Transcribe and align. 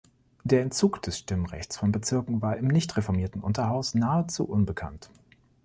Der 0.43 0.63
Entzug 0.63 1.03
des 1.03 1.19
Stimmrechts 1.19 1.77
von 1.77 1.91
Bezirken 1.91 2.41
war 2.41 2.57
im 2.57 2.69
nicht-reformierten 2.69 3.43
Unterhaus 3.43 3.93
nahezu 3.93 4.45
unbekannt. 4.49 5.11